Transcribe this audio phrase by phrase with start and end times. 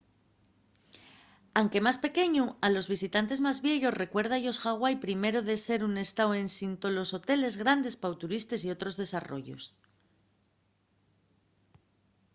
[1.61, 6.29] anque más pequeñu a los visitantes más vieyos recuérda-yos hawaii primero de ser un estáu
[6.43, 9.63] ensin tolos hoteles grandes pa turistes y otros desarrollos